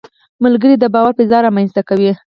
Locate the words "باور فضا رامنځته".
0.93-1.81